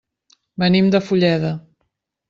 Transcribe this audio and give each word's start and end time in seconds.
Venim 0.63 0.89
de 0.97 1.03
Fulleda. 1.11 1.55